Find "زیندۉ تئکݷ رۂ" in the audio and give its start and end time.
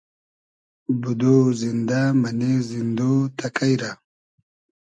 2.69-3.91